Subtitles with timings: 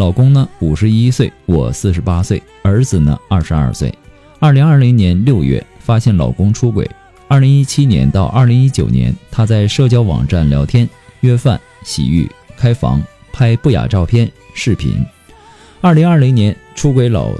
[0.00, 3.92] 老公呢，五十一岁，我四十八岁，儿子呢，二十二岁。
[4.38, 6.90] 二零二零年六月发现老公出轨。
[7.28, 10.88] 二零一七年到二零一九年，他在社交网站聊天、
[11.20, 15.04] 约饭、洗浴、开房、拍不雅照片、视频。
[15.82, 17.32] 二零二零年出轨老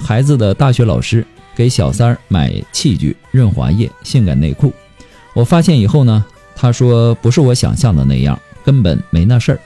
[0.00, 4.72] 孩子的大学老师给小三儿买器具、润滑液、性感内裤。
[5.34, 6.24] 我发现以后呢，
[6.56, 9.60] 他说不是我想象的那样，根本没那事儿。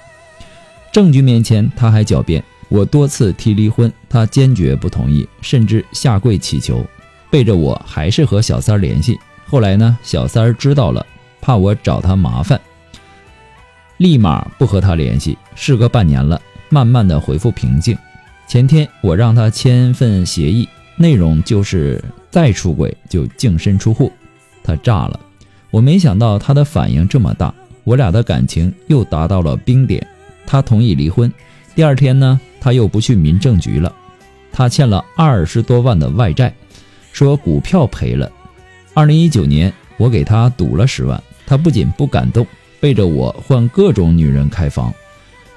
[0.94, 2.40] 证据面前，他还狡辩。
[2.68, 6.86] 我多次提离婚，他坚决不同意，甚至下跪乞求，
[7.28, 9.18] 背着我还是和小三儿联系。
[9.44, 11.04] 后来呢，小三儿知道了，
[11.40, 12.60] 怕我找他麻烦，
[13.96, 15.36] 立马不和他联系。
[15.56, 17.98] 事隔半年了，慢慢的恢复平静。
[18.46, 22.00] 前天我让他签份协议，内容就是
[22.30, 24.12] 再出轨就净身出户。
[24.62, 25.18] 他炸了，
[25.72, 30.06] 我没想到他的反应这么大，我俩的感情又达到了冰点。
[30.46, 31.32] 他同意离婚，
[31.74, 33.94] 第二天呢，他又不去民政局了。
[34.52, 36.54] 他欠了二十多万的外债，
[37.12, 38.30] 说股票赔了。
[38.92, 42.46] 二零一九年，我给他赌了十万，他不仅不感动，
[42.78, 44.94] 背着我换各种女人开房。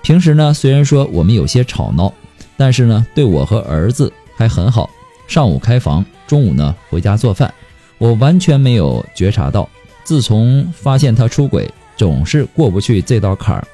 [0.02, 2.12] 平时呢，虽然说我们有些吵闹，
[2.56, 4.90] 但是呢，对我和儿子还很好。
[5.28, 7.54] 上午开房，中午呢回家做饭，
[7.98, 9.70] 我完全没有觉察到。
[10.04, 13.68] 自从发现他出轨，总是过不去这道坎儿。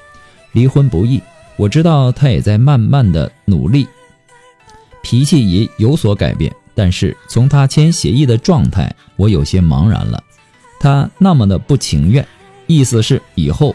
[0.54, 1.20] 离婚不易，
[1.56, 3.86] 我知道他也在慢慢的努力，
[5.02, 6.50] 脾气也有所改变。
[6.76, 10.22] 但是从他签协议的状态，我有些茫然了。
[10.80, 12.26] 他那么的不情愿，
[12.66, 13.74] 意思是以后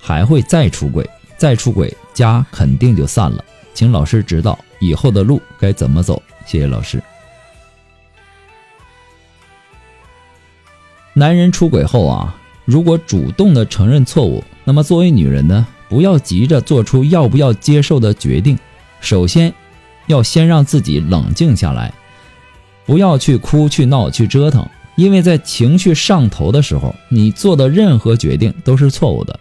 [0.00, 3.44] 还会再出轨，再出轨家肯定就散了。
[3.72, 7.02] 请老师指导以后的路该怎么走，谢谢老师。
[11.12, 15.66] 男人出轨后啊，如果主动的承认错误，那么作为女人呢？
[15.90, 18.56] 不要急着做出要不要接受的决定，
[19.00, 19.52] 首先，
[20.06, 21.92] 要先让自己冷静下来，
[22.86, 24.64] 不要去哭、去闹、去折腾，
[24.94, 29.38] 因为在情绪上头的时候，你做的任何决定都是错误的。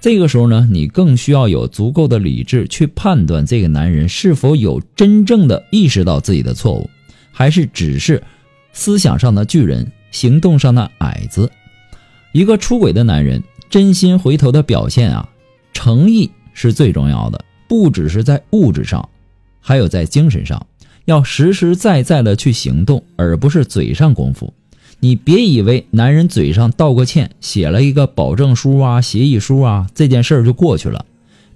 [0.00, 6.88] 这个时候呢，你更需要有足够的理智去判断这个男人是否有真正的意识到自己的错误，
[7.32, 8.22] 还是只是
[8.72, 11.50] 思想上的巨人，行动上的矮子。
[12.30, 15.28] 一个出轨的男人真心回头的表现啊！
[15.78, 19.08] 诚意是最重要的，不只是在物质上，
[19.60, 20.66] 还有在精神上，
[21.04, 24.52] 要实实在在的去行动，而不是嘴上功夫。
[24.98, 31.06] 你别以为男人嘴上道个歉，写了一个保证书啊、协议书啊，这件事儿就过去了。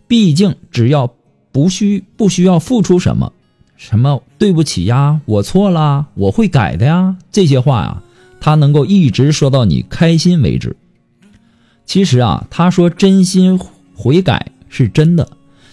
[0.06, 1.12] 毕竟，只要
[1.50, 3.32] 不需不需要付出什么，
[3.76, 8.02] 什么对不起呀，我错了，我会改的呀，这些话呀，
[8.40, 10.76] 他能够一直说到你开心为止。
[11.84, 13.58] 其实啊，他说真心。
[13.94, 15.28] 悔改是真的，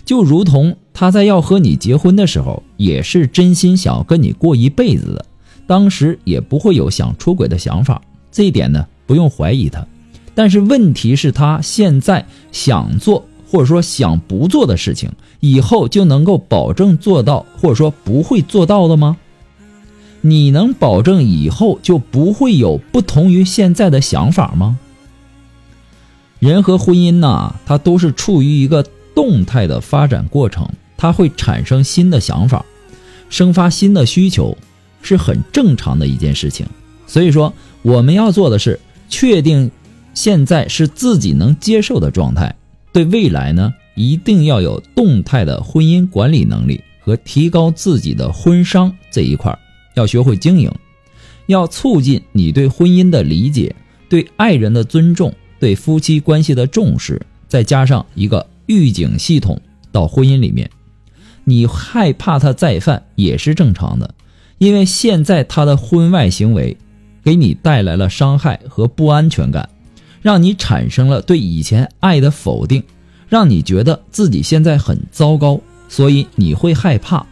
[0.05, 5.25] 就如同他在要和你结婚的时候，也是真心想要跟你过一辈子的，
[5.65, 9.85] 当时也不会有想出轨的想法，这一点呢不用怀疑他。
[10.35, 15.09] 但是问题是，他现在想做或者说想不做的事情，
[15.39, 19.17] 以后就能够保证做到或者说不会做到的吗？
[20.21, 24.77] 你能保证以后就不会有不同于现在的想法吗？
[26.39, 28.83] 人和婚姻呐，它都是处于一个
[29.13, 32.65] 动态的发展过程，它会产生新的想法，
[33.29, 34.57] 生发新的需求，
[35.01, 36.65] 是很正常的一件事情。
[37.05, 39.69] 所以说，我们要做的是确定
[40.13, 42.55] 现在是自己能接受的状态，
[42.93, 49.57] 对未来呢，一定要有动态的婚姻管理能力和提高自己的婚商这一块，
[49.95, 50.71] 要学会经营，
[51.47, 53.75] 要促进你对婚姻的理解，
[54.07, 55.33] 对爱人的尊重。
[55.59, 59.59] 对夫妻关系的重视，再加上一个预警系统
[59.91, 60.69] 到婚姻里面，
[61.43, 64.15] 你害怕他再犯也是正常的，
[64.57, 66.77] 因为现在他的婚外行为
[67.23, 69.67] 给你带来了伤害和不安全感，
[70.21, 72.81] 让你产生了对以前爱的否定，
[73.27, 75.59] 让你觉得自己现在很糟糕，
[75.89, 77.25] 所以你会害怕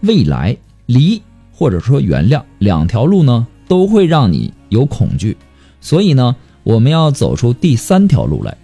[0.00, 0.56] 未来
[0.86, 1.20] 离
[1.52, 5.36] 或者说原谅两条路呢，都会让你有恐惧，
[5.80, 6.34] 所以呢。
[6.64, 8.56] 我们要走出第三条路来，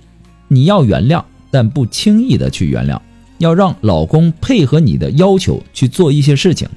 [0.48, 3.00] 你要原谅，但不轻易的去原谅，
[3.38, 6.68] 要让老公配合你的要求去做一些事情，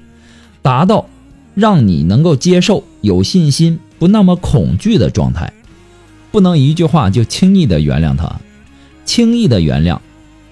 [0.61, 1.05] 达到
[1.53, 5.51] 让你能够接受、有信心、不那么恐惧的状态，
[6.31, 8.39] 不能一句话就轻易的原谅他，
[9.03, 9.99] 轻易的原谅，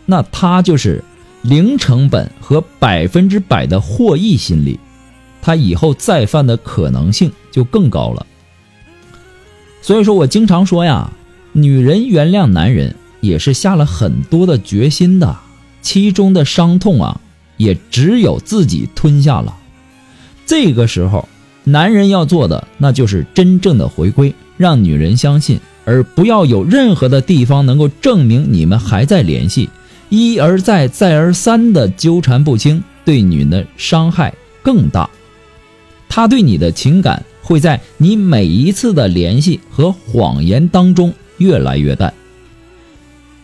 [0.05, 1.03] 那他就是
[1.41, 4.79] 零成本和百分之百的获益心理，
[5.41, 8.25] 他以后再犯的可能性就更高了。
[9.85, 11.11] 所以说我经常说呀，
[11.51, 15.37] 女人原谅男人也是下了很多的决心的，
[15.83, 17.21] 其中的伤痛啊，
[17.57, 19.55] 也只有自己吞下了。
[20.47, 21.29] 这个时候，
[21.65, 29.69] 男人要做的那就是真正的回归，让女人相信，而不要有任何的地方能够证明你们还在联系，
[30.09, 34.33] 一而再，再而三的纠缠不清，对女人的伤害
[34.63, 35.07] 更大。
[36.09, 37.23] 他对你的情感。
[37.45, 42.11] 会在你每一次的联系和谎言当中越来越淡。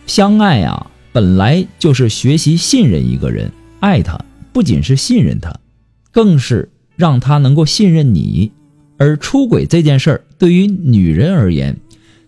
[0.08, 4.20] 相爱啊，本来就是学习信任一个人，爱他
[4.52, 5.54] 不仅是信任他，
[6.10, 8.50] 更是让他能够信任你。
[8.98, 11.76] 而出轨这件事儿，对于女人而言，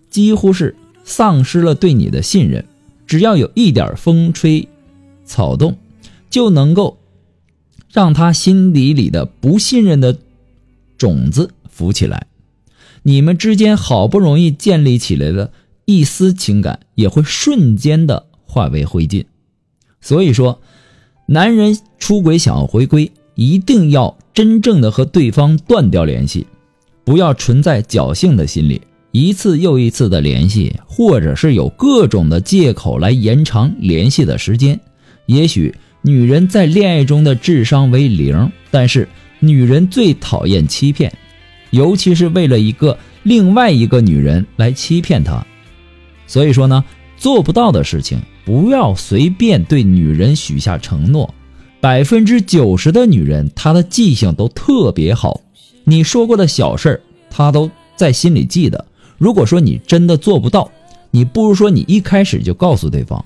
[0.09, 2.63] 几乎是丧失了对你的信任。
[3.05, 4.65] 只要有一点风吹
[5.25, 5.77] 草动，
[6.29, 6.97] 就能够
[7.91, 10.17] 让他心底里的不信任的
[10.97, 11.51] 种子。
[11.75, 12.27] 浮起来，
[13.03, 15.51] 你们之间好不容易建立起来的
[15.83, 19.25] 一丝情感，也会瞬间的化为灰烬。
[19.99, 20.61] 所以说，
[21.27, 26.47] 男人出轨想要回归，一定要真正的和对方断掉联系，
[27.03, 28.81] 不要存在侥幸的心理，
[29.11, 34.79] 一次又一次的联系，或者是有各种的借口来延长联系的时间。
[35.25, 39.09] 也许女人在恋爱中的智商为零，但是
[39.41, 41.11] 女人最讨厌欺骗。
[41.75, 45.45] 尤其是为了一个另外一个女人来欺骗他，
[46.25, 46.81] 所以说呢，
[47.17, 51.33] 做不到的事情不要随便对女人许下承诺。
[51.81, 55.41] 百分之九十的女人，她的记性都特别好，
[55.83, 58.85] 你说过的小事儿，她都在心里记得。
[59.17, 60.71] 如果说你真的做不到，
[61.11, 63.23] 你不如说你一开始就告诉对方，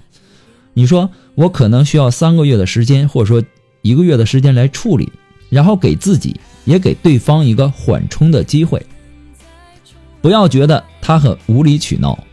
[0.74, 3.44] 你说我可能需要三个月的时间，或者说
[3.84, 5.12] 一个月的时间来处理，
[5.50, 6.36] 然后给自己。
[6.66, 8.86] 也给对方一个缓冲的机会，
[10.22, 12.24] 不要觉得他很无理取闹，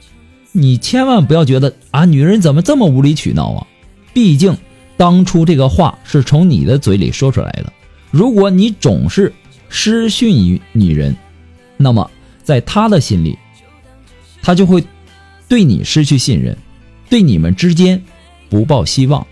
[0.52, 3.66] 你千万不要觉得啊，女人怎么这么无理取闹啊？
[4.12, 4.56] 毕竟
[4.96, 7.72] 当初这个话是从你的嘴里说出来的。
[8.10, 9.32] 如果你总是
[9.68, 11.16] 失信于女人，
[11.76, 12.10] 那么
[12.42, 13.38] 在他的心里，
[14.42, 14.82] 他就会
[15.48, 16.56] 对你失去信任，
[17.10, 18.02] 对你们之间
[18.48, 19.26] 不抱希望。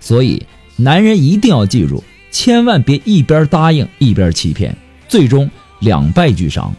[0.00, 0.44] 所以，
[0.76, 2.02] 男人一定要记住。
[2.30, 4.76] 千万别一边答应一边欺骗，
[5.08, 5.50] 最终
[5.80, 6.74] 两败俱伤。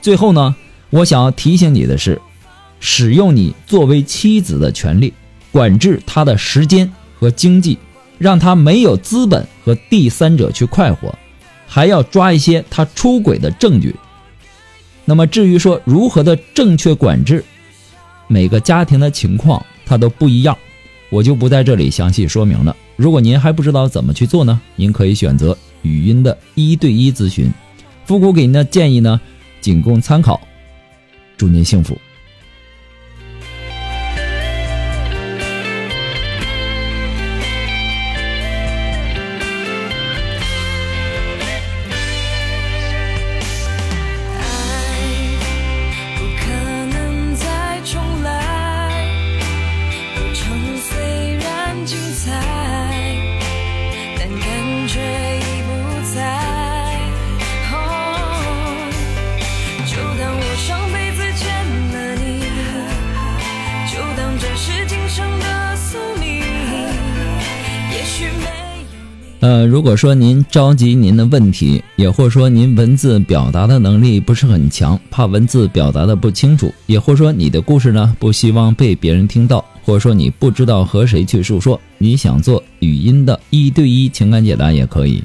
[0.00, 0.54] 最后呢，
[0.90, 2.20] 我想要提醒你的是，
[2.78, 5.12] 使用你作为妻子的权利，
[5.52, 7.78] 管制他的时间和经济，
[8.18, 11.14] 让他没有资本和第三者去快活，
[11.66, 13.94] 还要抓一些他出轨的证据。
[15.04, 17.44] 那么至于说如何的正确管制，
[18.28, 20.56] 每个家庭的情况它都不一样，
[21.10, 22.76] 我就不在这里详细说明了。
[23.00, 24.60] 如果您还不知道怎么去做呢？
[24.76, 27.50] 您可以选择语音的一对一咨询。
[28.04, 29.18] 复古给您的建议呢，
[29.62, 30.38] 仅供参考。
[31.38, 31.96] 祝您幸福。
[69.40, 85.24] 呃，如果说您着急您的问题，也或者说您文字表达的能力不是很强，怕文字表达的不清楚，也或者说你的故事呢不希望被别人听到，或者说你不知道和谁去诉说，你想做语音的一对一情感解答也可以。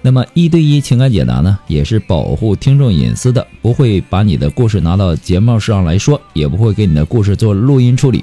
[0.00, 8.22] 那么一对一情感解答呢，也是保护听众隐私的，不会把你的故事拿到节目上来说，也不会给你的故事做录音处理。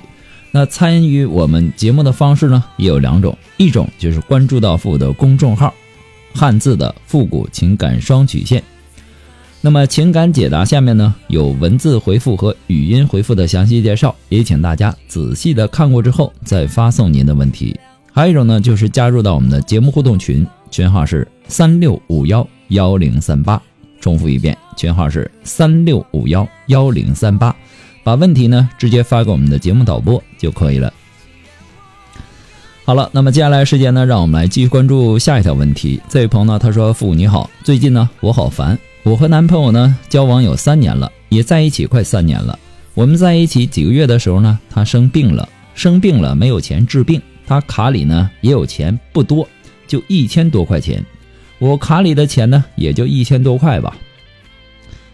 [0.56, 5.74] 那参与我们节目的方式呢，也有两种，一种就是关注到复古的公众号，
[6.32, 8.64] 汉字的复古情感双曲线。
[9.62, 17.76] 那么情感解答下面呢有文字回复和语音回复的详细介绍，也请大家仔细的看过之后再发送您的问题。
[18.12, 23.60] 还有一种呢，就是加入到我们的节目互动群，群号是三六五幺幺零三八。
[24.00, 27.56] 重复一遍，群号是三六五幺幺零三八。
[28.04, 30.94] 把问题呢直接发给我们的节目导播就可以了。
[32.86, 36.02] 好了，那么接下来时间呢，让我们来继续关注下一条问题。
[36.10, 42.60] 这位朋友呢，他说：“父母你好，最近呢我好烦，我和男朋友呢交往有三年了，也在一起快三年了。
[42.94, 49.48] 我们在一起几个月的时候呢，他生病了，生病了没有钱治病。”他卡里呢也有钱，不多，
[49.88, 51.04] 就一千多块钱。
[51.60, 53.96] 我卡里的钱呢也就一千多块吧。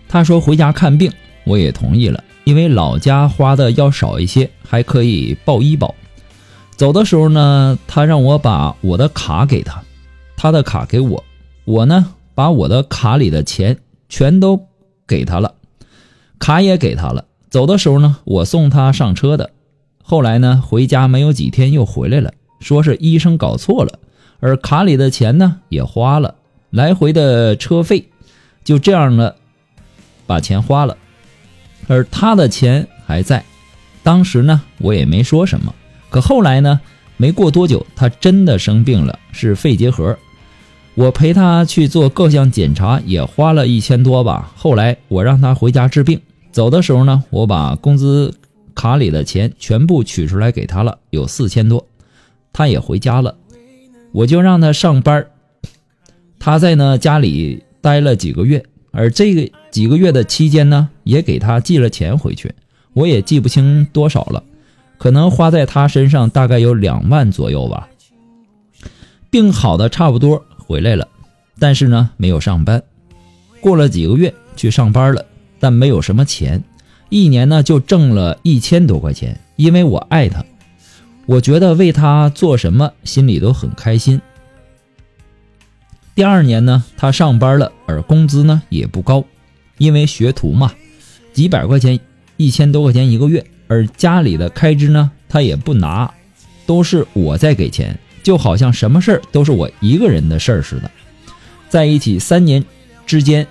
[0.08, 1.12] 他说回家看病，
[1.44, 5.94] 我也同意了，因为老家花的要少一些，还可以报医保。
[6.76, 9.84] 走的时候呢，他让我把我的卡给他，
[10.36, 11.24] 他的卡给我，
[11.66, 13.78] 我呢把我的卡里的钱
[14.10, 14.66] 全都
[15.08, 15.54] 给他了，
[16.40, 17.26] 卡也给他了。
[17.52, 19.52] 走的时候呢，我送他上车的。
[20.02, 24.00] 后来呢，回家没有几天又回来了，说是医生搞错了，
[24.40, 26.34] 而卡里的钱呢也花了，
[26.72, 28.10] 来回的车费，
[28.64, 29.36] 就这样呢
[30.26, 30.98] 把钱花了，
[31.90, 33.44] 而他的钱还在。
[34.02, 35.76] 当时呢，我也没说什么。
[36.10, 36.80] 可后来呢，
[37.18, 40.18] 没过多久，他真的生病了，是肺结核。
[40.96, 44.54] 我陪他去做各项检查，也花了一千多吧。
[44.56, 46.22] 后来我让他回家治病，
[46.54, 48.34] 走的时候呢，我把工资。
[48.76, 51.86] 卡里的钱全部取出来给他了，有四千多，
[52.54, 53.36] 他也回家了，
[54.14, 55.28] 我就让他上班
[56.40, 62.54] 他在呢家里待了几个月，而这个几个月的期间呢，也给他寄了钱回去，
[62.94, 64.44] 我也记不清多少了，
[64.98, 67.88] 可能花在他身上大概有两万左右吧。
[69.30, 71.08] 病好的差不多回来了，
[71.60, 72.82] 但是呢没有上班，
[73.62, 75.26] 过了几个月去上班了，
[75.60, 76.64] 但没有什么钱。
[77.10, 80.44] 一年呢就挣了一千多块钱，因为我爱他，
[81.26, 84.22] 我觉得为他做什么心里都很开心。
[86.20, 89.24] 第二年呢，他上班了，而工资呢也不高，
[89.78, 90.74] 因为学徒嘛，
[91.32, 91.98] 几百块钱，
[92.36, 96.14] 一千多块钱一个月，而家里的开支呢他也不拿，
[96.66, 100.92] 都是我在给钱，就好像什么事儿都是我一个人的事儿似的。
[101.70, 102.66] 在一起三年
[103.06, 103.48] 之间，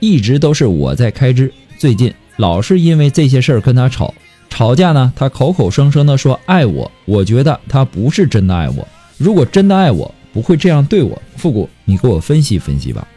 [0.00, 2.12] 一直都是我在开支，最近。
[2.36, 4.12] 老是因为这些事儿跟他吵，
[4.50, 8.88] 吵架呢，他口口声声的说爱我，我觉得他不是真的爱我。
[9.18, 11.22] 如果真的爱我，不会这样对我。
[11.34, 13.08] 复古，你给我分析分析吧。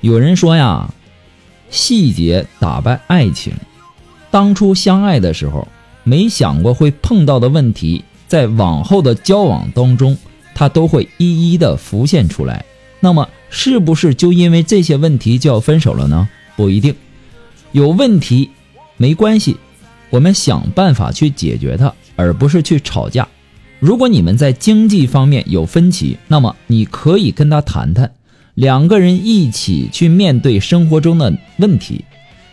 [0.00, 0.90] 有人说呀，
[1.68, 3.52] 细节打败爱情。
[4.30, 5.68] 当初相爱的时候，
[6.04, 10.16] 没想过会碰到的问题，在往后的交往当中。
[10.54, 12.64] 他都会一一的浮现出来，
[13.00, 16.26] 那么是不是就因为这些问题就要分手了呢？
[16.56, 16.94] 不一定，
[17.72, 18.48] 有问题
[18.96, 19.58] 没关系，
[20.10, 23.26] 我们想办法去解决它，而不是去吵架。
[23.78, 28.10] 如果你们在经济方面有分歧，那么你可以跟他谈谈，
[28.54, 32.04] 两个人一起去面对生活中的问题。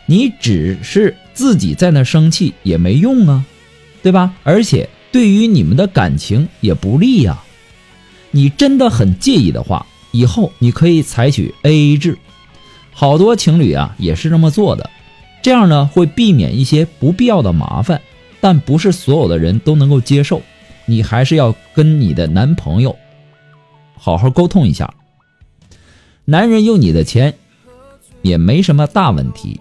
[0.05, 3.45] 你只是自己在那生气也没用啊，
[4.01, 4.33] 对吧？
[4.43, 7.41] 而且对于你们的感情也不利呀。
[8.31, 12.17] 你真的很介意的话，以后你可以采取 A A 制，
[12.91, 14.89] 好多情侣啊也是这么做的，
[15.43, 18.01] 这样呢会避免一些不必要的麻烦，
[18.41, 20.41] 但不是所有的人都能够接受，
[20.85, 22.95] 你还是要跟你的男朋友
[23.95, 24.91] 好好沟通一下。
[26.25, 27.35] 男人用你的钱
[28.21, 29.59] 也没什么大问题，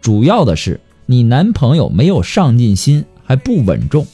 [0.00, 4.04] 主要的是你男朋友没有上进心，还不稳重，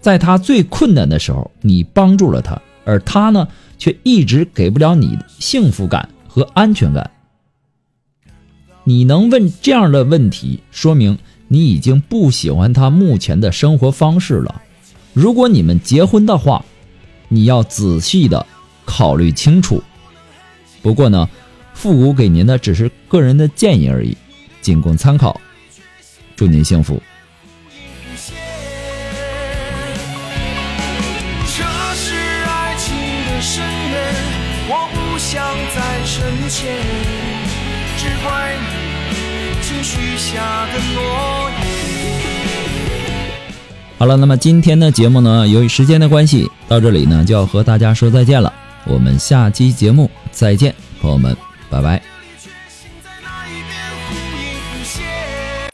[0.00, 2.60] 在他最困难的时候，你帮助了他。
[2.84, 3.46] 而他呢，
[3.78, 7.10] 却一直给不了你幸福感和安全感。
[8.90, 11.16] 你能问这样的问题，说明
[11.46, 14.62] 你已经不喜欢他目前的生活方式了。
[15.12, 16.64] 如果你们结婚的话，
[17.28, 18.44] 你要仔细的
[18.84, 19.80] 考虑清楚。
[20.82, 21.28] 不过呢，
[21.72, 24.16] 复古给您的只是个人的建议而已，
[24.60, 25.40] 仅供参考。
[26.34, 27.00] 祝您幸福。
[31.46, 31.62] 这
[31.94, 32.96] 是爱情
[33.28, 34.14] 的深渊，
[34.68, 35.40] 我不想
[35.76, 37.39] 再深陷
[38.00, 38.56] 只怪
[39.10, 41.68] 你轻许下的诺言。
[43.98, 48.50] 好了，那么今天的节目呢，由于时间的关系，到这里呢就要和大家说再见了。
[48.86, 51.36] 我们下期节目再见，朋友们，
[51.68, 52.00] 拜拜。